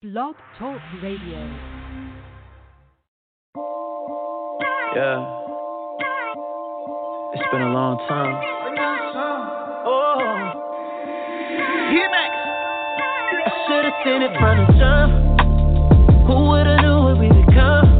[0.00, 1.42] Blog Talk Radio.
[4.94, 5.26] Yeah.
[7.34, 8.38] It's been a long time.
[9.84, 10.22] Oh.
[12.14, 12.30] Max.
[13.42, 15.10] I should have seen it from the jump.
[16.28, 17.90] Who would have knew it we become?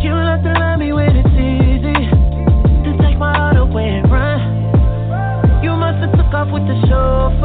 [0.00, 2.08] You love to love me when it's easy.
[2.88, 4.40] To take my heart away and run.
[5.62, 7.35] You must have took off with the chauffeur.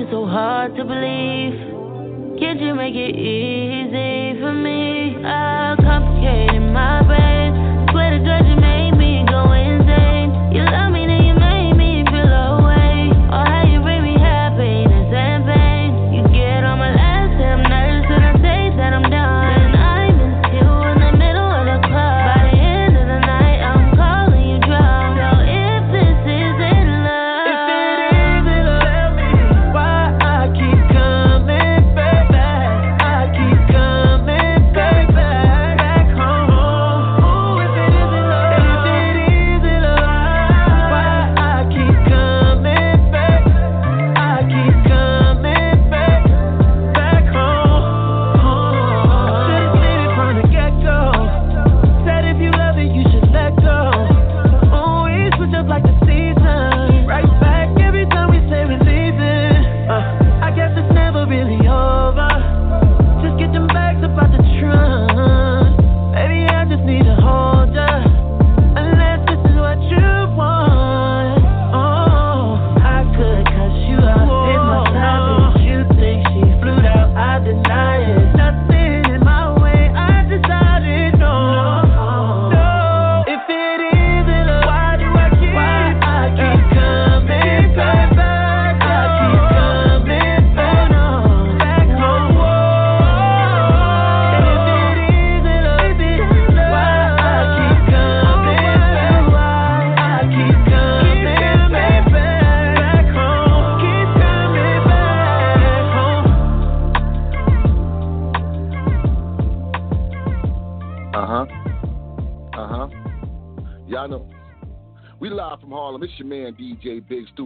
[0.00, 2.40] You so hard to believe?
[2.40, 5.22] Can't you make it easy for me?
[5.22, 5.76] I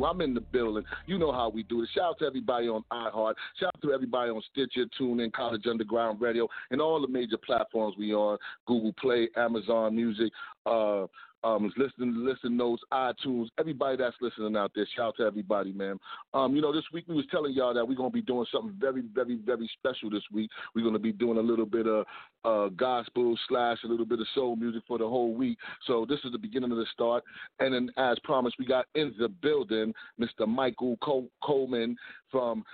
[0.04, 0.84] I'm in the building.
[1.06, 1.88] You know how we do it.
[1.94, 3.34] Shout out to everybody on iHeart.
[3.58, 7.96] Shout out to everybody on Stitcher, TuneIn, College Underground Radio, and all the major platforms
[7.98, 8.38] we on.
[8.66, 10.32] Google Play, Amazon Music,
[10.66, 11.06] uh,
[11.44, 14.86] um, listen, listen notes, iTunes, everybody that's listening out there.
[14.96, 15.98] Shout out to everybody, man.
[16.32, 18.74] Um, you know, this week we was telling y'all that we're gonna be doing something
[18.80, 20.50] very, very, very special this week.
[20.74, 22.06] We're gonna be doing a little bit of
[22.44, 25.58] uh, gospel slash a little bit of soul music for the whole week.
[25.86, 27.24] So this is the beginning of the start.
[27.60, 30.48] And then, as promised, we got in the building Mr.
[30.48, 31.96] Michael Col- Coleman
[32.30, 32.64] from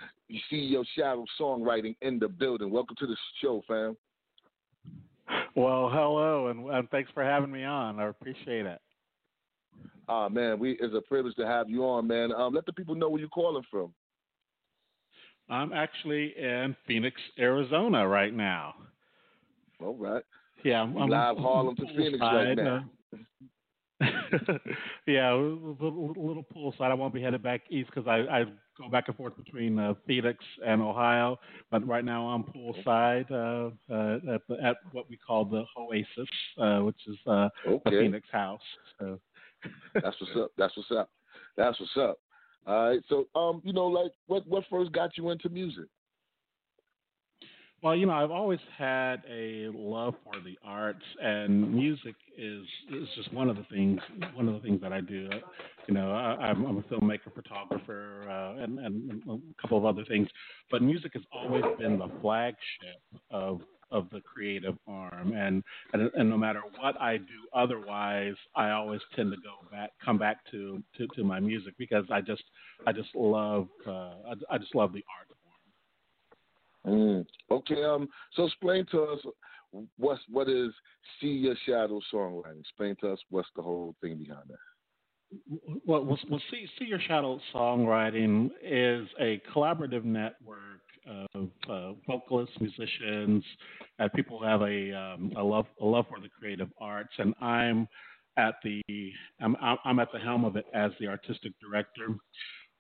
[0.49, 2.71] See Your Shadow Songwriting in the building.
[2.71, 3.97] Welcome to the show, fam.
[5.55, 7.99] Well, hello, and, and thanks for having me on.
[7.99, 8.81] I appreciate it.
[10.09, 12.33] Ah, man, we it's a privilege to have you on, man.
[12.33, 13.93] Um, let the people know where you're calling from.
[15.49, 18.75] I'm actually in Phoenix, Arizona right now.
[19.81, 20.23] All right.
[20.65, 22.85] Yeah, I'm, I'm Live Harlem to Phoenix right now.
[25.07, 26.91] yeah, a little, little poolside.
[26.91, 28.45] I won't be headed back east because I, I
[28.79, 31.39] go back and forth between uh, Phoenix and Ohio.
[31.71, 36.29] But right now I'm poolside uh, uh, at, the, at what we call the Oasis,
[36.59, 38.01] uh, which is uh, a Okay.
[38.01, 38.61] Phoenix house.
[38.99, 39.21] So.
[39.95, 40.53] That's what's up.
[40.57, 41.11] That's what's up.
[41.57, 42.19] That's what's up.
[42.67, 43.01] All right.
[43.09, 45.87] So, um, you know, like, what what first got you into music?
[47.83, 52.63] Well, you know, I've always had a love for the arts, and music is
[52.93, 54.01] is just one of the things
[54.35, 55.31] one of the things that I do.
[55.89, 60.05] You know, I, I'm, I'm a filmmaker, photographer, uh, and, and a couple of other
[60.05, 60.29] things.
[60.71, 63.01] But music has always been the flagship
[63.31, 67.25] of of the creative arm, and, and and no matter what I do
[67.55, 72.05] otherwise, I always tend to go back, come back to to, to my music because
[72.13, 72.45] I just
[72.87, 75.29] I just love uh, I, I just love the art.
[76.87, 77.27] Mm.
[77.51, 79.21] Okay, um, so explain to us
[79.99, 80.71] what's what is
[81.21, 82.61] see your shadow songwriting.
[82.61, 84.57] Explain to us what's the whole thing behind that
[85.87, 90.81] well, well, see, see your shadow songwriting is a collaborative network
[91.35, 93.45] of uh, vocalists, musicians,
[93.99, 97.13] and people who have a, um, a love a love for the creative arts.
[97.19, 97.89] And I'm
[98.37, 98.83] at the
[99.41, 102.09] I'm I'm at the helm of it as the artistic director.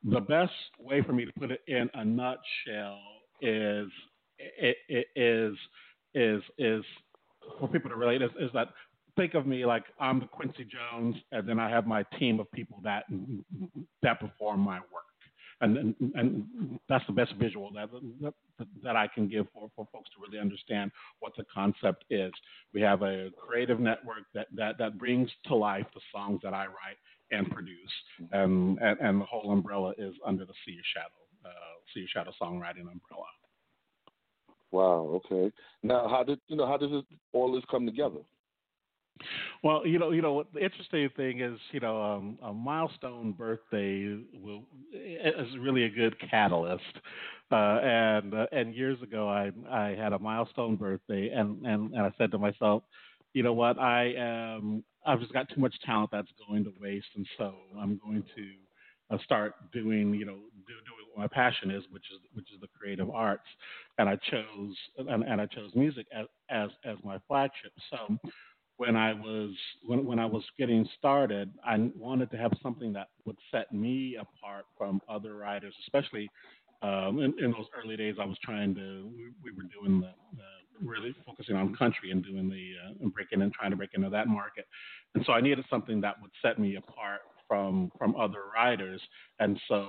[0.04, 2.98] The best way for me to put it in a nutshell
[3.42, 3.88] is
[5.16, 5.56] is
[6.14, 6.84] is is
[7.58, 8.68] for people to relate is, is that
[9.16, 12.50] think of me like I'm the Quincy Jones, and then I have my team of
[12.52, 13.04] people that
[14.02, 15.04] that perform my work,
[15.60, 17.90] and and, and that's the best visual that,
[18.20, 18.34] that
[18.82, 20.90] that I can give for, for folks to really understand
[21.20, 22.32] what the concept is.
[22.72, 26.66] We have a creative network that that that brings to life the songs that I
[26.66, 26.98] write
[27.30, 27.92] and produce,
[28.32, 31.48] and and, and the whole umbrella is under the See Your Shadow, uh,
[31.92, 33.26] See Your Shadow songwriting umbrella.
[34.72, 35.20] Wow.
[35.26, 35.52] Okay.
[35.82, 36.66] Now, how did you know?
[36.66, 37.02] How does this,
[37.32, 38.20] all this come together?
[39.62, 44.16] Well, you know, you know, the interesting thing is, you know, um, a milestone birthday
[44.32, 44.64] will
[44.94, 46.84] is really a good catalyst.
[47.52, 52.02] Uh, and uh, and years ago, I I had a milestone birthday, and, and and
[52.02, 52.84] I said to myself,
[53.34, 57.08] you know what, I am I've just got too much talent that's going to waste,
[57.16, 58.52] and so I'm going to
[59.10, 60.36] uh, start doing, you know,
[60.66, 63.46] do, doing what my passion is, which is which is the creative arts,
[63.98, 67.72] and I chose and, and I chose music as as as my flagship.
[67.90, 68.18] So
[68.76, 69.50] when I was
[69.84, 74.16] when when I was getting started, I wanted to have something that would set me
[74.18, 76.30] apart from other writers, especially
[76.82, 78.14] um, in, in, those early days.
[78.18, 82.24] I was trying to we, we were doing the, the, really focusing on country and
[82.24, 84.66] doing the uh, and breaking and trying to break into that market,
[85.14, 89.00] and so I needed something that would set me apart from from other writers,
[89.40, 89.88] and so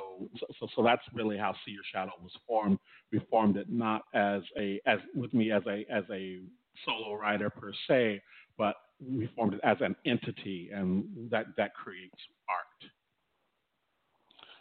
[0.60, 2.80] so so that's really how See Your Shadow was formed.
[3.12, 6.40] We formed it not as a as with me as a as a
[6.84, 8.24] solo writer per se,
[8.58, 12.18] but we formed it as an entity, and that that creates
[12.50, 12.92] art.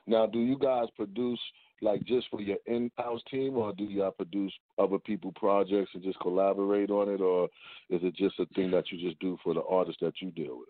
[0.07, 1.41] Now, do you guys produce
[1.81, 6.21] like just for your in-house team, or do y'all produce other people projects and just
[6.21, 7.45] collaborate on it, or
[7.89, 10.59] is it just a thing that you just do for the artists that you deal
[10.59, 10.69] with?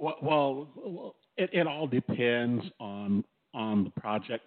[0.00, 3.24] Well, it, it all depends on
[3.54, 4.44] on the project.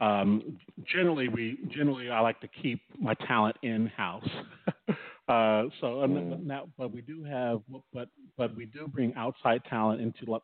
[0.00, 4.28] Um, generally, we generally I like to keep my talent in house.
[5.28, 6.44] uh, so mm.
[6.44, 7.60] now, but we do have,
[7.92, 10.42] but but we do bring outside talent into like,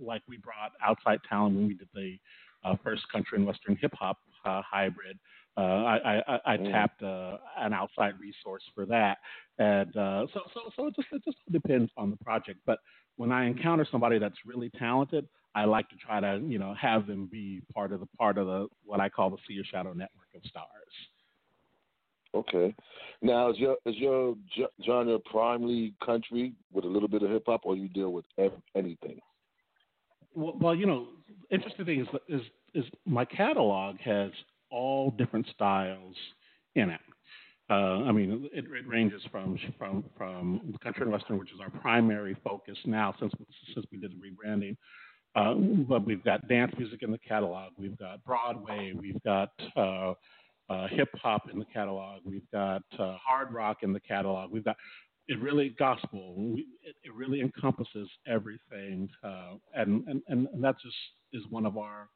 [0.00, 2.16] like we brought outside talent when we did the
[2.64, 5.18] uh, first country and western hip hop uh, hybrid.
[5.56, 6.70] Uh, I, I, I mm.
[6.70, 9.18] tapped uh, an outside resource for that,
[9.58, 12.60] and uh, so so so it just it just depends on the project.
[12.64, 12.78] But
[13.16, 17.06] when I encounter somebody that's really talented, I like to try to, you know, have
[17.06, 19.92] them be part of the part of the what I call the See Your Shadow
[19.92, 20.66] network of stars.
[22.34, 22.74] Okay.
[23.20, 24.36] Now, is your is your
[24.84, 28.24] genre primarily country with a little bit of hip hop, or you deal with
[28.74, 29.20] anything?
[30.34, 31.08] Well, well, you know,
[31.50, 32.42] interesting thing is is
[32.74, 34.30] is my catalog has
[34.72, 36.16] all different styles
[36.74, 37.00] in it.
[37.70, 41.70] Uh, I mean, it, it, ranges from from from country and western, which is our
[41.70, 43.32] primary focus now since
[43.72, 44.76] since we did the rebranding,
[45.36, 45.54] uh,
[45.88, 47.72] but we've got dance music in the catalog.
[47.78, 48.92] We've got Broadway.
[48.98, 50.14] We've got uh,
[50.68, 52.22] uh, hip hop in the catalog.
[52.24, 54.50] We've got uh, hard rock in the catalog.
[54.50, 54.76] We've got
[55.28, 56.34] it really gospel.
[56.36, 60.96] We, it, it, really encompasses everything, uh, and, and and that just
[61.32, 62.08] is one of our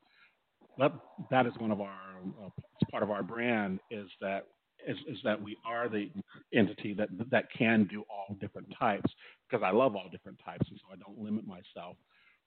[0.79, 0.93] that
[1.31, 1.97] that is one of our
[2.45, 2.49] uh,
[2.91, 4.47] part of our brand is that
[4.87, 6.11] is, is that we are the
[6.55, 9.11] entity that that can do all different types
[9.49, 11.97] because I love all different types, and so I don't limit myself.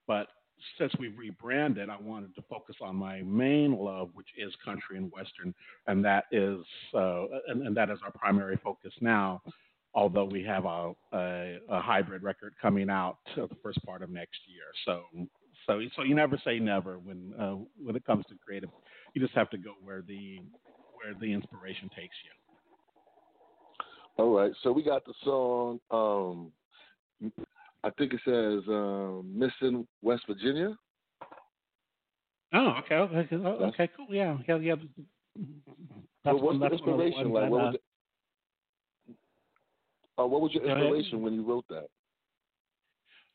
[0.08, 0.28] But
[0.78, 5.12] since we've rebranded, I wanted to focus on my main love, which is country and
[5.12, 5.54] western,
[5.88, 6.60] and that is
[6.94, 9.42] uh, and, and, that is our primary focus now.
[9.96, 14.40] Although we have a, a, a hybrid record coming out the first part of next
[14.48, 15.28] year, so
[15.70, 18.70] so so you never say never when uh, when it comes to creative.
[19.14, 20.42] You just have to go where the
[20.96, 22.32] where the inspiration takes you.
[24.18, 25.80] All right, so we got the song.
[25.92, 26.52] Um,
[27.84, 30.76] I think it says um, "Missing West Virginia."
[32.52, 34.08] Oh, okay, okay, okay, cool.
[34.10, 34.76] Yeah, yeah, yeah.
[36.26, 37.50] That's so what's the inspiration like?
[37.50, 37.76] What was,
[40.18, 41.88] uh, what was your inspiration when you wrote that?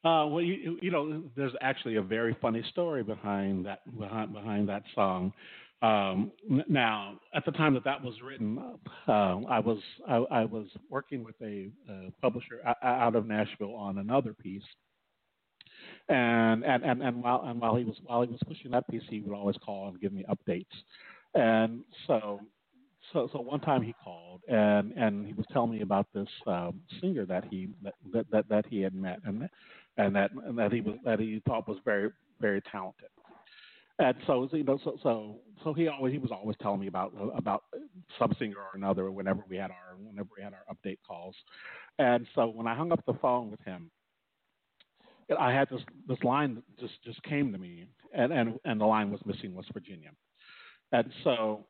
[0.04, 4.68] Uh, well, you, you know, there's actually a very funny story behind that behind behind
[4.68, 5.32] that song.
[5.80, 6.30] Um,
[6.68, 8.58] now, at the time that that was written,
[9.08, 11.70] uh, I was I, I, was working with a
[12.20, 14.62] publisher out of Nashville on another piece,
[16.08, 19.02] and, and and and while and while he was while he was pushing that piece,
[19.08, 20.66] he would always call and give me updates,
[21.34, 22.40] and so
[23.12, 26.80] so so one time he called and and he was telling me about this um,
[27.00, 29.20] singer that he that, that that he had met.
[29.24, 29.48] And
[29.96, 32.10] and that and that he was that he thought was very
[32.40, 33.08] very talented.
[33.98, 37.12] And so you know, so so so he always he was always telling me about
[37.36, 37.64] about
[38.18, 41.36] some singer or another whenever we had our whenever we had our update calls,
[41.98, 43.90] and so when I hung up the phone with him,
[45.38, 48.84] I had this this line that just just came to me, and and and the
[48.84, 50.10] line was missing West Virginia,
[50.90, 51.64] and so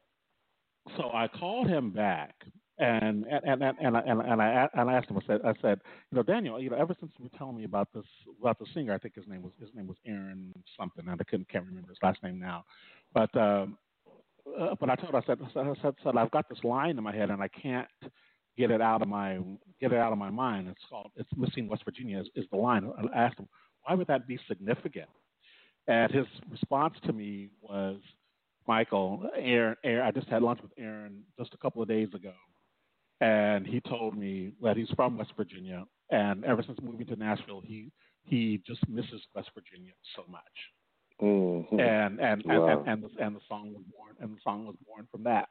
[0.96, 2.34] so I called him back
[2.78, 5.18] and and and and I, and, and I and I asked him.
[5.18, 7.64] I said, I said, you know, Daniel, you know, ever since you were telling me
[7.64, 8.04] about this
[8.40, 11.24] about the singer, I think his name was his name was Aaron something, and I
[11.24, 12.64] couldn't can't remember his last name now,
[13.12, 13.78] but um,
[14.58, 16.98] uh, but I told I said I said, I said, said I've got this line
[16.98, 17.88] in my head and I can't
[18.58, 19.38] get it out of my
[19.80, 20.68] get it out of my mind.
[20.68, 22.90] It's called it's missing West Virginia is, is the line.
[22.98, 23.48] And I asked him
[23.84, 25.08] why would that be significant,
[25.86, 28.00] and his response to me was.
[28.66, 32.32] Michael, Aaron, Aaron, I just had lunch with Aaron just a couple of days ago,
[33.24, 37.62] and he told me that he's from West Virginia, and ever since moving to Nashville,
[37.64, 37.90] he
[38.24, 40.42] he just misses West Virginia so much.
[41.22, 41.80] Mm-hmm.
[41.80, 42.68] And and, wow.
[42.68, 45.24] and and and the, and the song was born, and the song was born from
[45.24, 45.48] that.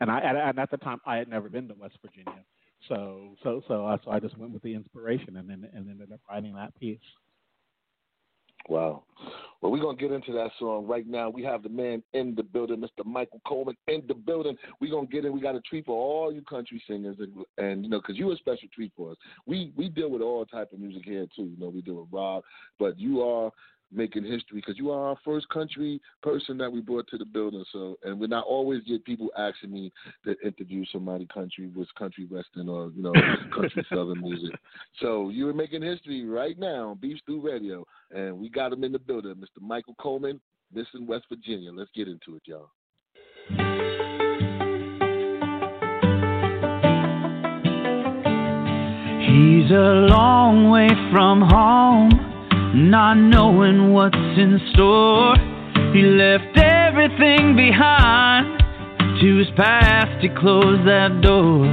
[0.00, 2.44] And I and at the time I had never been to West Virginia,
[2.86, 6.12] so so so I so I just went with the inspiration and then and ended
[6.12, 6.98] up writing that piece.
[8.68, 9.04] Wow.
[9.60, 11.30] Well, we're going to get into that song right now.
[11.30, 13.06] We have the man in the building, Mr.
[13.06, 14.56] Michael Coleman in the building.
[14.80, 15.32] We're going to get in.
[15.32, 18.32] We got a treat for all you country singers, and, and you know, because you're
[18.32, 19.16] a special treat for us.
[19.46, 21.44] We we deal with all type of music here, too.
[21.44, 22.44] You know, we deal with rock,
[22.78, 23.50] but you are
[23.92, 27.64] making history because you are our first country person that we brought to the building.
[27.72, 29.92] So, and we not always get people asking me
[30.24, 33.12] to interview somebody country with country western or you know
[33.54, 34.50] country southern music.
[35.00, 38.84] So you are making history right now on Beef Stew Radio, and we got him
[38.84, 39.60] in the building, Mr.
[39.60, 40.40] Michael Coleman,
[40.74, 41.70] this Missing West Virginia.
[41.72, 42.70] Let's get into it, y'all.
[49.20, 52.25] He's a long way from home
[52.74, 55.36] not knowing what's in store.
[55.92, 58.58] He left everything behind.
[59.20, 61.64] To his past, he closed that door.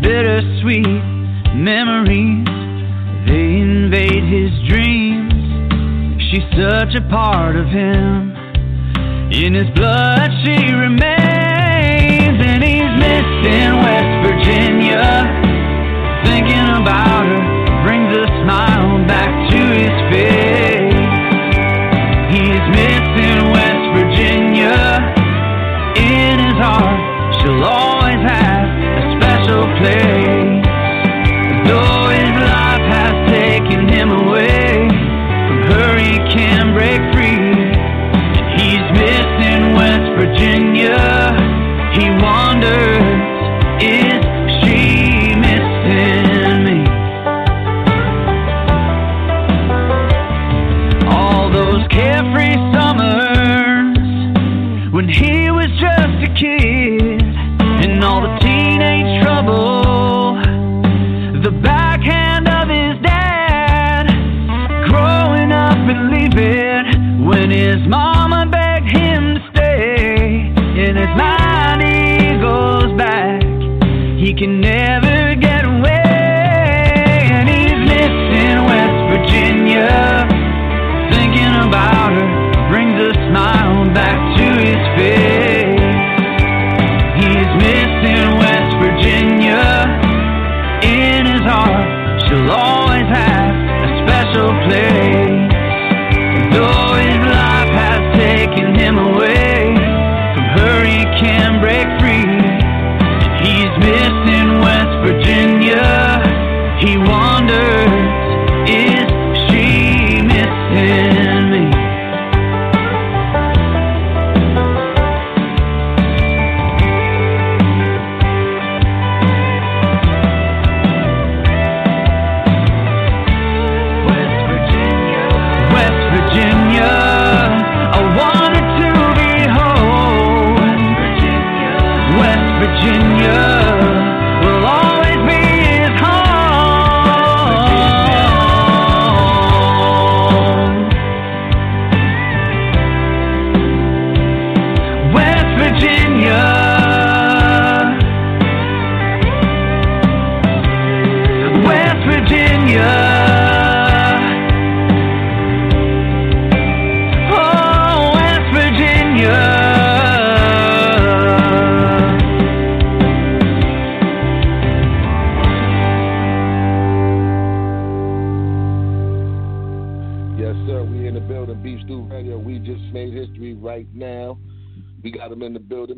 [0.00, 1.02] Bittersweet
[1.56, 2.46] memories,
[3.26, 5.32] they invade his dreams.
[6.30, 8.30] She's such a part of him.
[9.32, 15.26] In his blood, she remains, and he's missing West Virginia.
[16.24, 17.42] Thinking about her
[17.82, 19.43] brings a smile back
[20.14, 20.43] to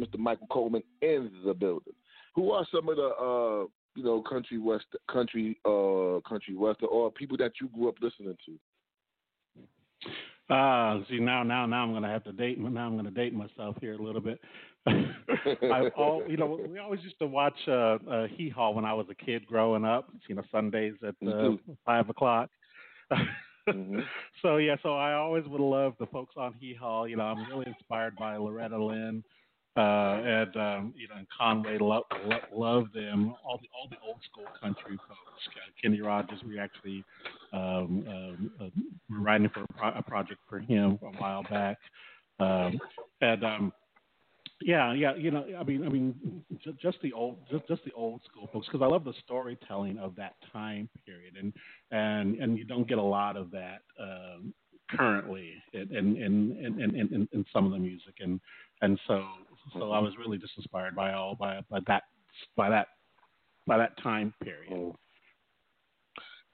[0.06, 0.18] Mr.
[0.18, 1.94] Michael Coleman in the building.
[2.34, 7.10] Who are some of the uh, you know country west country uh country western or
[7.10, 8.58] people that you grew up listening to?
[10.48, 12.60] Uh, see now, now, now I'm gonna have to date.
[12.60, 14.40] Now I'm gonna date myself here a little bit.
[14.86, 18.94] I all, you know, we always used to watch uh, uh, Hee Haw when I
[18.94, 20.08] was a kid growing up.
[20.28, 21.72] You know, Sundays at uh, mm-hmm.
[21.84, 22.50] five o'clock.
[23.12, 24.00] mm-hmm.
[24.42, 27.06] So yeah, so I always would love the folks on Hee Haw.
[27.06, 29.24] You know, I'm really inspired by Loretta Lynn
[29.76, 29.80] uh,
[30.24, 33.34] and um, you know, and Conway love lo- love them.
[33.44, 35.22] All the all the old school country folks.
[35.82, 37.04] Kenny Rogers, we actually
[37.52, 38.64] um, um, uh,
[39.10, 41.76] were writing for a, pro- a, project for him a while back,
[42.40, 42.78] um,
[43.20, 43.72] and um,
[44.62, 47.92] yeah, yeah, you know, I mean, I mean, just, just the old, just, just the
[47.92, 51.52] old school folks, because I love the storytelling of that time period, and
[51.90, 54.54] and and you don't get a lot of that um,
[54.90, 58.40] currently in in, in in in in some of the music, and
[58.80, 59.24] and so
[59.72, 62.04] so I was really just inspired by all by by that
[62.56, 62.88] by that
[63.66, 64.72] by that time period.
[64.72, 64.94] Mm.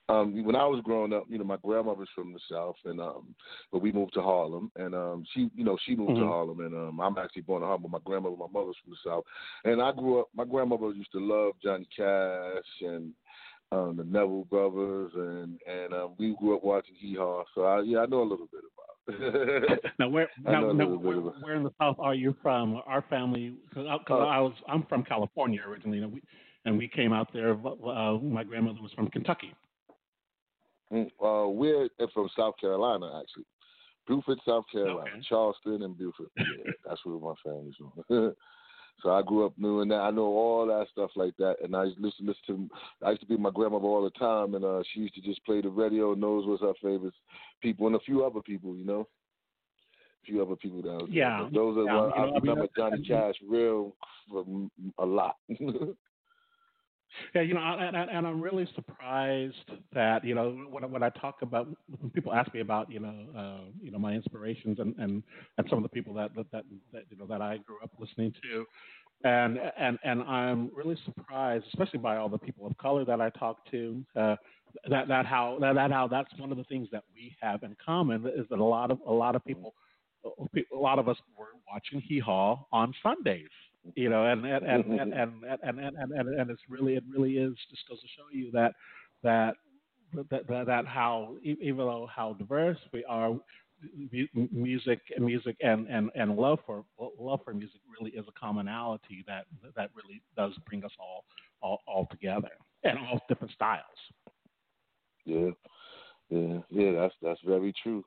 [0.09, 3.35] Um, when I was growing up, you know, my grandmother's from the South, and um,
[3.71, 6.23] but we moved to Harlem, and um, she, you know, she moved mm-hmm.
[6.23, 7.83] to Harlem, and um, I'm actually born in Harlem.
[7.83, 9.25] But my grandmother, my mother's from the South,
[9.64, 10.28] and I grew up.
[10.35, 13.12] My grandmother used to love Johnny Cash and
[13.71, 17.45] um, the Neville Brothers, and and um, we grew up watching Hee Haw.
[17.54, 18.91] So I, yeah, I know a little bit about.
[19.99, 22.80] Now, where now, now where, where, in the South are you from?
[22.87, 26.23] Our family, because uh, I was I'm from California originally, and we
[26.64, 27.52] and we came out there.
[27.52, 29.54] Uh, my grandmother was from Kentucky.
[30.92, 33.44] Mm, uh, we're from South Carolina, actually.
[34.06, 35.26] Beaufort, South Carolina, okay.
[35.28, 36.30] Charleston, and Beaufort.
[36.37, 38.35] Yeah, that's where my family's from.
[39.02, 39.96] So I grew up knowing that.
[40.00, 43.07] I know all that stuff like that, and I used to listen, listen to.
[43.07, 45.44] I used to be my grandmother all the time, and uh, she used to just
[45.44, 46.14] play the radio.
[46.14, 47.16] Knows what's her favorites
[47.61, 49.09] people, and a few other people, you know.
[50.22, 51.09] A few other people down there.
[51.09, 53.96] Yeah, those are yeah, I, I remember Johnny Cash real
[54.98, 55.37] a lot.
[57.35, 61.42] Yeah, you know, and, and I'm really surprised that you know when when I talk
[61.42, 65.22] about when people ask me about you know uh, you know my inspirations and, and
[65.59, 67.90] and some of the people that, that that that you know that I grew up
[67.98, 68.64] listening to,
[69.25, 73.31] and and and I'm really surprised, especially by all the people of color that I
[73.31, 74.37] talk to, uh,
[74.88, 77.77] that that how that, that how that's one of the things that we have in
[77.85, 79.75] common is that a lot of a lot of people,
[80.25, 83.51] a lot of us were watching Hee Haw on Sundays
[83.95, 85.01] you know, and and and and mm-hmm.
[85.01, 85.12] and
[85.62, 88.51] and, and, and, and, and it's really it really is just goes to show you
[88.53, 88.73] that
[89.23, 89.55] that
[90.31, 93.35] that that, that how even though how diverse we are,
[94.53, 96.85] music music and, and, and love for
[97.18, 101.25] love for music really is a commonality that that really does bring us all
[101.62, 102.51] all, all together
[102.85, 103.83] and all different styles.
[105.25, 105.51] Yeah,
[106.31, 106.92] yeah, yeah.
[106.92, 108.05] That's that's very true.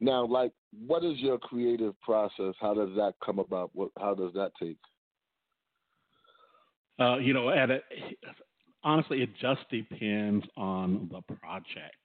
[0.00, 0.52] Now, like,
[0.86, 2.54] what is your creative process?
[2.60, 3.70] How does that come about?
[3.74, 4.78] What how does that take?
[7.00, 7.80] Uh, you know, at a,
[8.84, 11.96] honestly, it just depends on the project.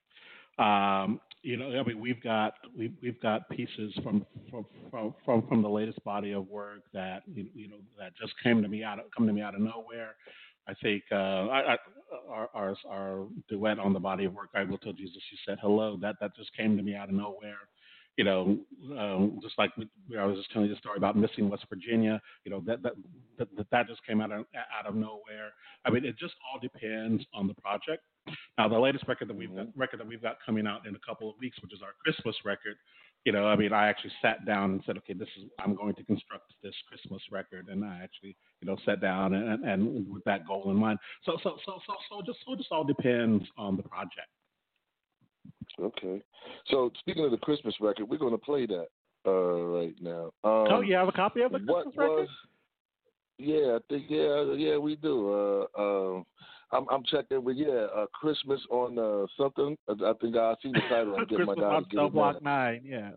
[0.59, 4.65] Um, you know, I mean, we've got we've we've got pieces from from
[5.23, 8.83] from from the latest body of work that you know that just came to me
[8.83, 10.15] out of come to me out of nowhere.
[10.67, 11.77] I think uh, I, I,
[12.29, 15.59] our, our our duet on the body of work, I will tell Jesus, she said
[15.61, 15.97] hello.
[16.01, 17.69] That that just came to me out of nowhere
[18.17, 18.57] you know,
[18.97, 19.71] um, just like
[20.17, 22.93] I was just telling you the story about missing West Virginia, you know, that that
[23.37, 25.53] that, that just came out of out of nowhere.
[25.85, 28.03] I mean, it just all depends on the project.
[28.57, 29.79] Now, the latest record that we've got, mm-hmm.
[29.79, 32.35] record that we've got coming out in a couple of weeks, which is our Christmas
[32.43, 32.75] record,
[33.23, 35.93] you know, I mean, I actually sat down and said, okay, this is I'm going
[35.95, 40.23] to construct this Christmas record, and I actually, you know, sat down and, and with
[40.23, 40.97] that goal in mind.
[41.23, 44.29] So, so, so, so, so, just so, just all depends on the project.
[45.81, 46.21] Okay.
[46.67, 48.87] So speaking of the Christmas record, we're going to play that
[49.25, 50.25] uh, right now.
[50.43, 52.19] Um, oh, you have a copy of the Christmas record?
[52.21, 52.29] Was,
[53.37, 55.31] yeah, I think yeah, yeah, we do.
[55.31, 56.23] Uh, uh,
[56.71, 59.77] I'm, I'm checking with yeah, uh, Christmas on uh, something.
[59.87, 61.15] I think I see the title.
[61.19, 62.81] I'm getting my guys on Cell Block Nine.
[62.83, 63.11] Yeah.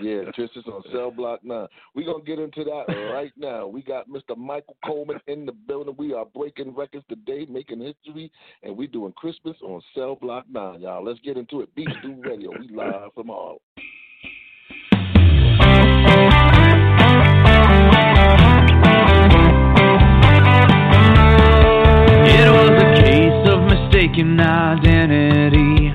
[0.00, 1.66] Yeah, Christmas on Cell Block 9.
[1.94, 3.66] We're going to get into that right now.
[3.66, 4.36] We got Mr.
[4.36, 5.94] Michael Coleman in the building.
[5.98, 8.30] We are breaking records today, making history,
[8.62, 11.04] and we're doing Christmas on Cell Block 9, y'all.
[11.04, 11.74] Let's get into it.
[11.74, 12.50] Beat Stew Radio.
[12.58, 13.60] We live from all.
[22.26, 25.94] It was a case of mistaken identity.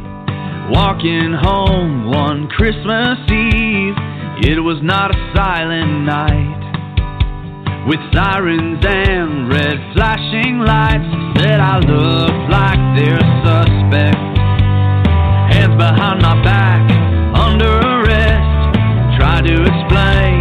[0.71, 3.58] Walking home one Christmas Eve,
[4.41, 6.55] it was not a silent night.
[7.87, 14.15] With sirens and red flashing lights, said I look like they're suspect.
[15.51, 16.87] Hands behind my back,
[17.35, 19.19] under arrest.
[19.19, 20.38] Try to explain,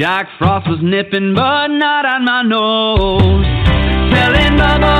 [0.00, 3.44] like frost was nipping, but not on my nose.
[4.14, 4.94] Telling Bubba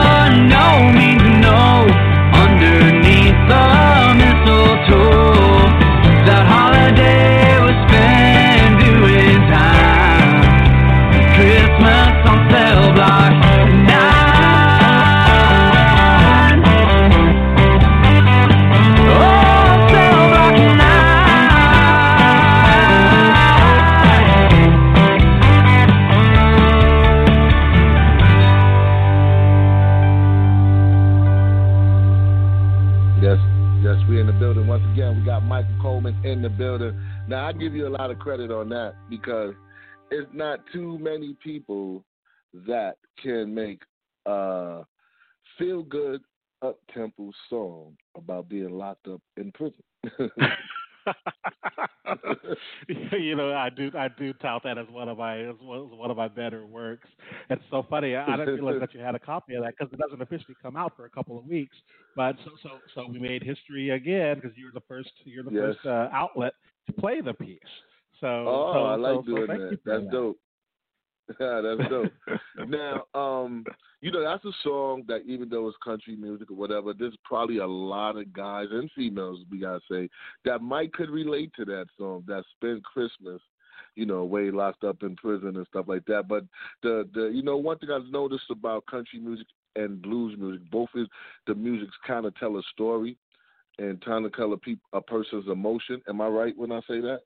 [0.54, 1.87] no means no
[2.34, 3.64] underneath the
[4.18, 5.70] mistletoe.
[6.26, 7.27] That holiday
[36.48, 37.00] the building.
[37.28, 39.54] Now I give you a lot of credit on that because
[40.11, 42.04] it's not too many people
[42.66, 43.82] that can make
[44.26, 44.82] a
[45.58, 46.22] feel good
[46.62, 49.82] up tempo song about being locked up in prison.
[52.88, 56.10] you know, I do I do tout that as one of my as one one
[56.10, 57.08] of my better works.
[57.50, 58.16] It's so funny.
[58.16, 60.76] I, didn't realize that you had a copy of that because it doesn't officially come
[60.76, 61.76] out for a couple of weeks.
[62.16, 65.76] But so so so we made history again because you're the first you're the Yes.
[65.76, 66.52] first uh, outlet
[66.86, 67.58] to play the piece.
[68.20, 69.78] So oh, so, I like so, so doing thank that.
[69.84, 70.38] That's dope.
[71.40, 72.12] Yeah, that's dope.
[72.68, 73.64] now, um,
[74.00, 77.58] you know, that's a song that even though it's country music or whatever, there's probably
[77.58, 80.08] a lot of guys and females, we gotta say,
[80.44, 83.40] that might could relate to that song that spent Christmas,
[83.96, 86.28] you know, way locked up in prison and stuff like that.
[86.28, 86.44] But
[86.82, 90.88] the the you know, one thing I've noticed about country music and blues music, both
[90.94, 91.06] is
[91.46, 93.16] the music's kind of tell a story
[93.78, 96.00] and trying to tell a peop a person's emotion.
[96.08, 97.20] Am I right when I say that?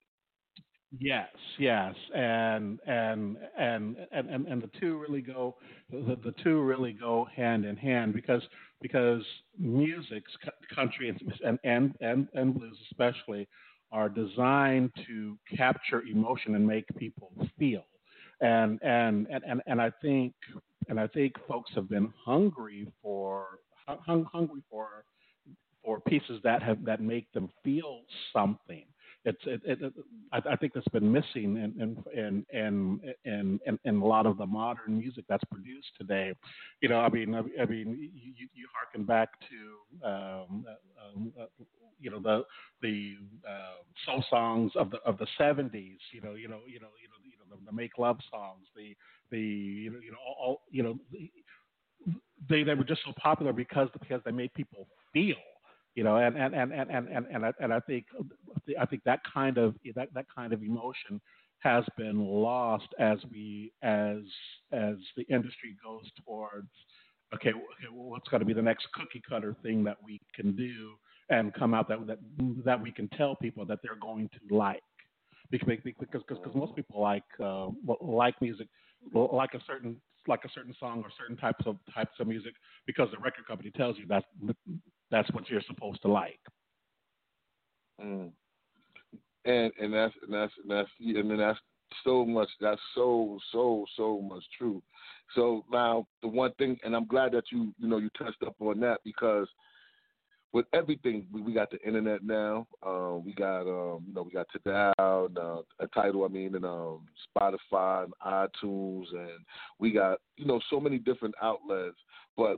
[0.98, 1.28] Yes,
[1.58, 5.56] yes, and and and and and, the two really go
[5.90, 8.42] the, the two really go hand in hand because
[8.82, 9.22] because
[9.58, 11.08] music's cou- country
[11.44, 13.48] and and and and blues especially
[13.90, 17.84] are designed to capture emotion and make people feel.
[18.42, 20.34] And and and and, and I think
[20.88, 23.46] and I think folks have been hungry for
[23.86, 25.04] hung, hungry for
[25.84, 28.02] for pieces that have that make them feel
[28.32, 28.86] something
[29.24, 29.92] it's it, it, it
[30.32, 34.36] I, I think that's been missing in in in in in, in, a lot of
[34.38, 36.32] the modern music that's produced today.
[36.80, 41.32] You know, I mean, I, I mean, you, you harken back to um, uh, um,
[41.40, 41.44] uh,
[42.00, 42.44] you know the
[42.80, 43.14] the
[43.48, 45.98] uh, soul songs of the of the seventies.
[46.12, 48.66] You know, you know, you know, you know, you know the, the make love songs.
[48.74, 48.96] The
[49.30, 50.98] the you know you know all you know.
[51.12, 51.30] The,
[52.48, 55.36] they they were just so popular because because they made people feel
[55.94, 58.06] you know and and and and and and, and, I, and I think
[58.78, 61.20] I think that kind of that that kind of emotion
[61.58, 64.20] has been lost as we as
[64.72, 66.68] as the industry goes towards
[67.34, 70.54] okay, okay well, what's going to be the next cookie cutter thing that we can
[70.56, 70.92] do
[71.30, 72.18] and come out that that
[72.64, 74.82] that we can tell people that they're going to like.
[75.50, 77.68] Because because because most people like uh,
[78.00, 78.68] like music
[79.12, 82.54] like a certain like a certain song or certain types of types of music
[82.86, 84.24] because the record company tells you that
[85.12, 86.40] that's what you're supposed to like.
[88.02, 88.32] Mm.
[89.44, 91.58] And and that's and that's and that's and then that's
[92.02, 94.82] so much that's so so so much true.
[95.36, 98.56] So now the one thing, and I'm glad that you you know you touched up
[98.60, 99.46] on that because
[100.52, 102.66] with everything we, we got the internet now.
[102.86, 106.64] Um, we got um, you know we got Tidal, uh, a title I mean, and
[106.64, 109.44] um, Spotify and iTunes, and
[109.78, 111.96] we got you know so many different outlets.
[112.36, 112.56] But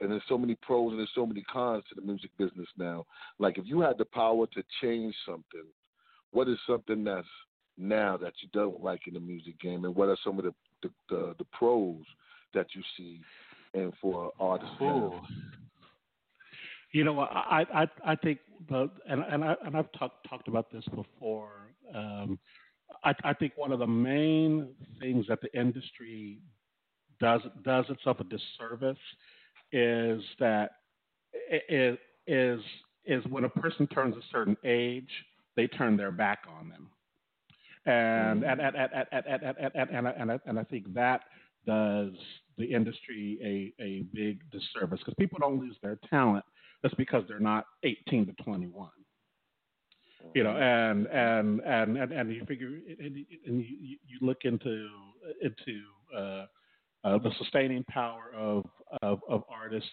[0.00, 3.06] and there's so many pros and there's so many cons to the music business now.
[3.38, 5.66] Like if you had the power to change something,
[6.30, 7.26] what is something that's
[7.78, 10.54] now that you don't like in the music game, and what are some of the
[10.82, 12.02] the, the, the pros
[12.54, 13.20] that you see,
[13.74, 14.74] and for artists?
[16.92, 20.70] You know, I I I think the and and I and I've talked talked about
[20.70, 21.72] this before.
[21.94, 22.38] Um,
[23.02, 24.68] I I think one of the main
[25.00, 26.38] things that the industry
[27.18, 28.98] does does itself a disservice
[29.72, 30.72] is that
[31.32, 32.60] it is
[33.06, 35.10] is when a person turns a certain age,
[35.56, 36.90] they turn their back on them,
[37.86, 41.22] and and and and and and and, and, and, and, I, and I think that
[41.66, 42.12] does
[42.58, 46.44] the industry a a big disservice because people don't lose their talent
[46.82, 48.88] that's because they're not 18 to 21
[50.34, 52.68] you know and and and and, and you figure
[52.98, 54.88] and, and you, you look into
[55.40, 55.80] into
[56.16, 56.46] uh,
[57.04, 58.64] uh, the sustaining power of
[59.02, 59.90] of, of artists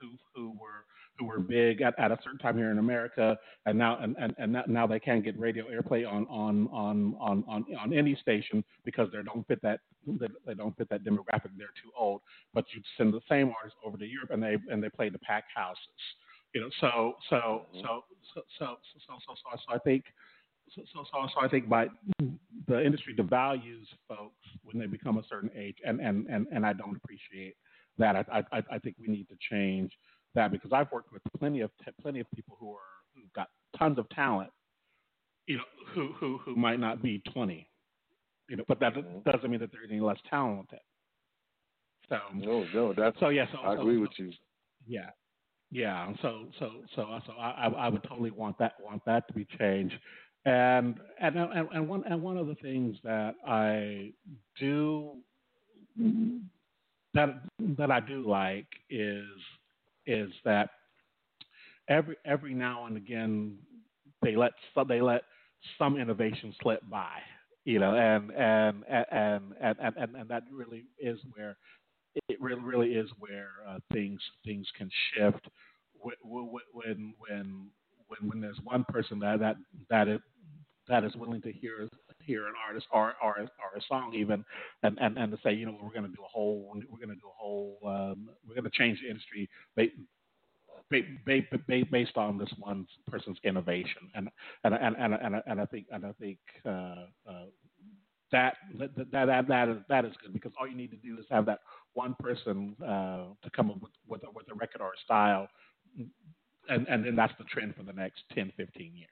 [0.00, 0.84] who, who who were
[1.18, 4.34] who were big at, at a certain time here in America, and now and, and,
[4.38, 8.62] and now they can't get radio airplay on on, on, on, on on any station
[8.84, 11.50] because they don't fit that they, don't fit that demographic.
[11.56, 12.20] They're too old.
[12.54, 15.18] But you send the same artists over to Europe, and they and they play the
[15.18, 15.80] pack houses.
[16.54, 17.80] You know, so so mm-hmm.
[17.80, 18.76] so so so
[19.08, 20.04] so so, so, so I think.
[20.74, 21.86] So, so, so, so I think by
[22.66, 26.72] the industry devalues folks when they become a certain age, and, and, and, and I
[26.72, 27.54] don't appreciate
[27.98, 28.16] that.
[28.16, 29.92] I, I, I think we need to change
[30.36, 31.70] that because I've worked with plenty of
[32.00, 34.50] plenty of people who are who've got tons of talent,
[35.46, 37.68] you know, who who who might not be twenty,
[38.48, 39.28] you know, but that mm-hmm.
[39.28, 40.78] doesn't mean that they're any less talented.
[42.08, 43.46] So no, no, that's so yeah.
[43.52, 44.32] So I so, agree so, with you.
[44.86, 45.10] Yeah,
[45.72, 46.12] yeah.
[46.22, 49.96] So so so so I I would totally want that want that to be changed.
[50.44, 54.12] And and and, and one and one of the things that I
[54.60, 55.16] do
[57.14, 57.42] that
[57.78, 59.24] that I do like is
[60.06, 60.70] is that
[61.88, 63.56] every every now and again
[64.22, 64.52] they let
[64.88, 65.22] they let
[65.78, 67.18] some innovation slip by,
[67.64, 71.56] you know, and and and and and, and that really is where
[72.28, 75.46] it really really is where uh, things things can shift.
[76.00, 77.70] When when when
[78.08, 79.56] when when there's one person that that
[79.90, 80.20] that is
[80.88, 81.88] that is willing to hear
[82.26, 84.44] hear an artist or or, or a song even
[84.82, 87.08] and, and and to say you know we're going to do a whole we're going
[87.08, 89.48] to do a whole um, we're going to change the industry
[90.90, 94.10] based on this one person's innovation.
[94.14, 94.28] And
[94.64, 97.46] and and and, and, and I think and I think uh, uh,
[98.32, 101.26] that, that that that is that is good because all you need to do is
[101.30, 101.60] have that
[101.94, 105.48] one person uh, to come up with with a, with a record or a style
[106.68, 109.08] and and then that's the trend for the next 10 15 years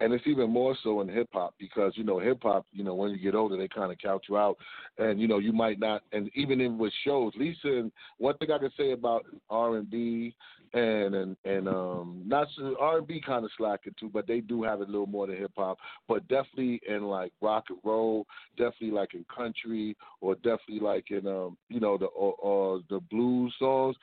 [0.00, 2.94] and it's even more so in hip hop because you know hip hop, you know
[2.94, 4.56] when you get older they kind of count you out,
[4.98, 6.02] and you know you might not.
[6.12, 7.68] And even in with shows, Lisa.
[7.68, 10.34] And one thing I can say about R and B
[10.72, 12.48] and and and um not
[12.80, 15.26] R and B kind of slacking too, but they do have it a little more
[15.26, 15.78] than hip hop.
[16.08, 18.26] But definitely in like rock and roll,
[18.56, 23.00] definitely like in country, or definitely like in um you know the or, or the
[23.10, 23.96] blues songs.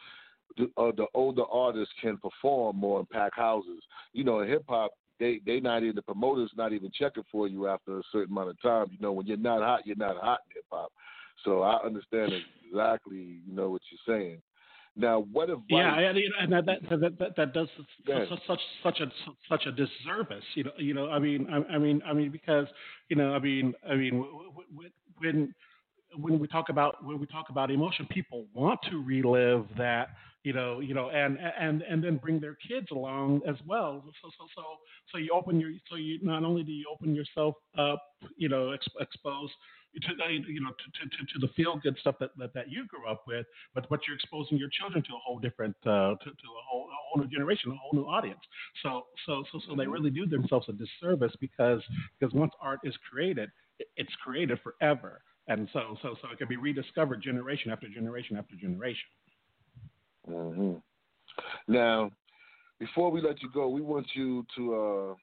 [0.58, 3.82] The, uh, the older artists can perform more and pack houses.
[4.12, 4.92] You know, in hip hop,
[5.22, 8.50] they they not even the promoters not even checking for you after a certain amount
[8.50, 8.88] of time.
[8.92, 10.92] You know, when you're not hot, you're not hot in hip hop.
[11.46, 12.34] So I understand
[12.68, 14.42] exactly, you know, what you're saying.
[14.98, 17.70] Now, what if yeah, and that that that, that, does
[18.08, 19.06] such, such such a
[19.48, 20.44] such a disservice.
[20.56, 21.10] You know, you know.
[21.10, 22.68] I mean, I, I mean, I mean, because
[23.08, 24.26] you know, I mean, I mean,
[25.20, 25.54] when
[26.18, 30.10] when we talk about when we talk about emotion, people want to relive that
[30.44, 34.04] you know, you know, and and and then bring their kids along as well.
[34.22, 34.64] So so so
[35.12, 38.02] so you open your so you not only do you open yourself up,
[38.38, 39.50] you know, ex- expose
[39.94, 43.08] to you know to, to, to the feel good stuff that, that, that you grew
[43.08, 46.48] up with, but but you're exposing your children to a whole different uh, to, to
[46.48, 48.40] a whole a whole new generation, a whole new audience.
[48.84, 51.82] So so so so they really do themselves a disservice because
[52.20, 53.50] because once art is created,
[53.98, 58.56] it's created forever, and so so so it can be rediscovered generation after generation after
[58.56, 59.08] generation.
[60.30, 60.74] Mm-hmm.
[61.68, 62.12] Now,
[62.80, 65.16] before we let you go, we want you to, uh,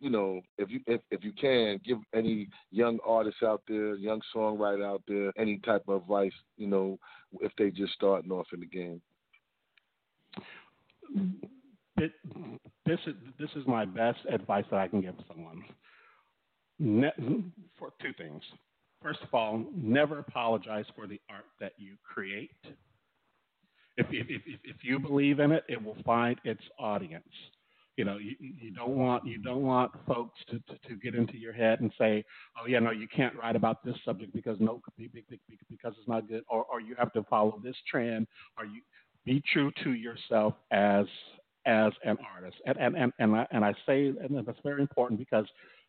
[0.00, 4.20] you know, if you if, if you can, give any young artists out there, young
[4.34, 6.98] songwriter out there, any type of advice, you know,
[7.40, 9.00] if they just starting off in the game.
[11.98, 12.12] It,
[12.86, 15.62] this is this is my best advice that I can give someone.
[16.78, 17.44] Ne-
[17.78, 18.42] for two things.
[19.02, 22.50] First of all, never apologize for the art that you create
[23.96, 27.24] if, if, if, if you believe in it, it will find its audience.
[27.96, 31.36] You know, you, you don't want you don't want folks to, to, to get into
[31.36, 32.24] your head and say,
[32.58, 36.42] oh yeah, no, you can't write about this subject because no because it's not good,
[36.48, 38.26] or or you have to follow this trend,
[38.56, 38.80] or you
[39.26, 41.04] be true to yourself as
[41.66, 42.56] as an artist.
[42.64, 45.44] And and and and I, and I say and that's very important because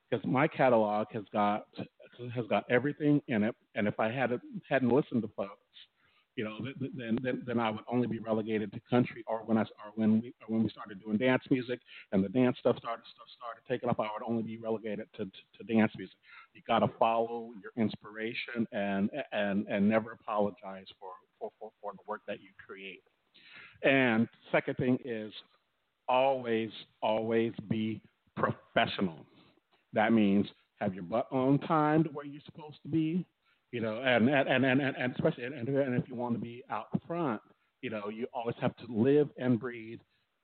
[0.10, 1.68] because my catalog has got
[2.36, 4.38] has got everything in it, and if I had
[4.68, 5.52] hadn't listened to folks
[6.36, 6.58] you know,
[6.98, 10.22] then, then then I would only be relegated to country, or when I or when
[10.22, 11.80] we or when we started doing dance music
[12.12, 15.26] and the dance stuff started stuff started taking up, I would only be relegated to,
[15.26, 16.16] to, to dance music.
[16.54, 21.92] You got to follow your inspiration and and and never apologize for, for for for
[21.94, 23.04] the work that you create.
[23.84, 25.32] And second thing is
[26.08, 28.02] always always be
[28.36, 29.18] professional.
[29.94, 30.48] That means
[30.80, 33.26] have your butt on time to where you're supposed to be
[33.74, 36.64] you know, and and and and, and especially and, and if you want to be
[36.70, 37.42] out front,
[37.82, 40.00] you know, you always have to live and breathe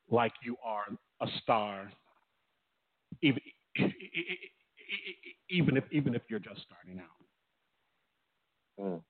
[0.10, 0.86] like you are
[1.22, 1.92] a star,
[3.22, 3.40] even
[5.52, 8.84] even if even if you're just starting out.
[8.84, 9.02] Mm,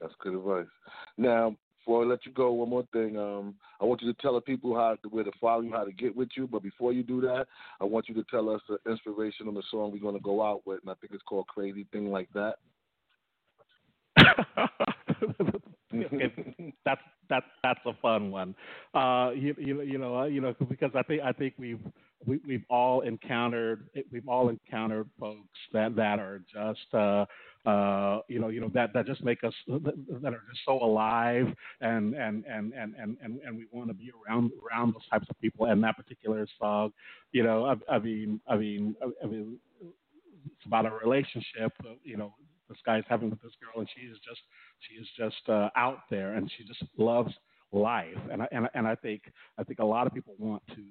[0.00, 0.66] that's good advice.
[1.18, 3.18] Now, before I let you go, one more thing.
[3.18, 5.82] Um, I want you to tell the people how to, where to follow you, how
[5.84, 6.46] to get with you.
[6.46, 7.46] But before you do that,
[7.80, 10.42] I want you to tell us the inspiration on the song we're going to go
[10.42, 12.58] out with, and I think it's called "Crazy Thing Like That."
[16.84, 18.54] that's that's that's a fun one.
[18.94, 21.80] Uh, you, you you know uh, you know because I think I think we've
[22.26, 27.24] we, we've all encountered we've all encountered folks that that are just uh,
[27.68, 31.46] uh, you know you know that that just make us that are just so alive
[31.80, 35.26] and and and and and and, and we want to be around around those types
[35.30, 36.92] of people and that particular song
[37.32, 39.58] you know I, I mean I mean I mean
[40.46, 41.72] it's about a relationship
[42.04, 42.34] you know
[42.72, 44.40] this guy's having with this girl and she is just
[44.80, 47.32] she is just uh, out there and she just loves
[47.72, 49.22] life and I, and and I think
[49.58, 50.82] I think a lot of people want to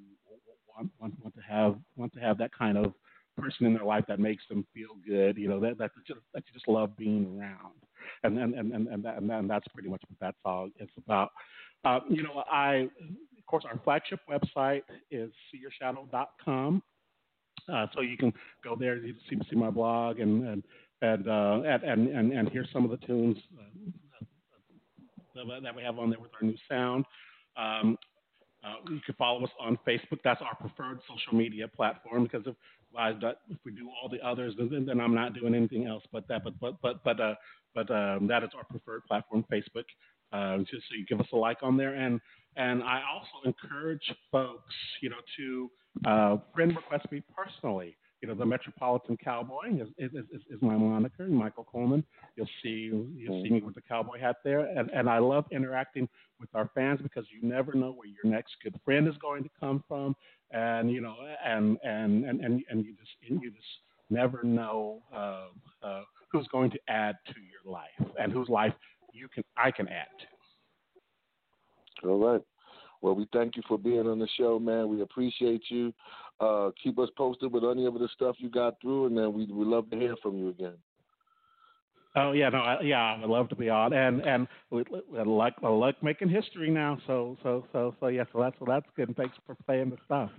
[0.75, 2.93] want, want, want to have want to have that kind of
[3.37, 5.37] person in their life that makes them feel good.
[5.37, 7.73] You know that that just, that you just love being around,
[8.23, 10.71] and and and and, and, that, and, that, and that's pretty much what that song
[10.79, 11.31] is about.
[11.83, 12.89] Uh, you know, I
[13.37, 16.83] of course our flagship website is seeyourshadow.com.
[17.71, 20.63] Uh, so you can go there to see, see my blog and and
[21.01, 23.63] and, uh, and and and hear some of the tunes uh,
[25.63, 27.05] that we have on there with our new sound.
[27.57, 27.97] Um,
[28.63, 30.19] uh, you can follow us on Facebook.
[30.23, 32.55] That's our preferred social media platform because if
[33.49, 36.43] if we do all the others, then, then I'm not doing anything else but that.
[36.43, 37.35] But but but but uh,
[37.73, 39.85] but um, that is our preferred platform, Facebook.
[40.31, 42.21] Uh, just so you give us a like on there, and
[42.55, 45.71] and I also encourage folks, you know, to
[46.05, 50.75] uh, friend request me personally you know, the Metropolitan Cowboy is, is, is, is my
[50.75, 52.03] moniker, Michael Coleman.
[52.35, 56.07] You'll see you'll see me with the cowboy hat there, and, and I love interacting
[56.39, 59.49] with our fans because you never know where your next good friend is going to
[59.59, 60.15] come from,
[60.51, 63.67] and you know, and and and and, and you just and you just
[64.11, 65.45] never know uh,
[65.81, 68.73] uh, who's going to add to your life and whose life
[69.13, 70.07] you can I can add
[72.03, 72.07] to.
[72.07, 72.41] All right.
[73.01, 74.87] Well, we thank you for being on the show, man.
[74.87, 75.93] We appreciate you.
[76.39, 79.45] Uh, keep us posted with any of the stuff you got through, and then we
[79.45, 80.77] we love to hear from you again.
[82.15, 85.23] Oh yeah, no, I, yeah, I would love to be on, and and we, we
[85.23, 86.97] like making history now.
[87.07, 89.07] So so so so yeah, so that's so that's good.
[89.07, 90.29] And thanks for playing the stuff.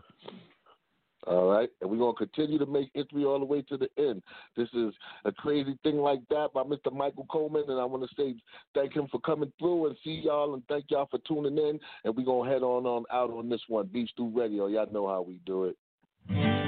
[1.27, 1.69] All right.
[1.81, 4.23] And we're to continue to make history all the way to the end.
[4.57, 4.93] This is
[5.25, 6.93] a crazy thing like that by Mr.
[6.93, 7.65] Michael Coleman.
[7.69, 8.35] And I want to say
[8.75, 11.79] thank him for coming through and see y'all and thank y'all for tuning in.
[12.05, 14.67] And we're to head on, on out on this one, Beef Stew Radio.
[14.67, 16.62] Y'all know how we do it.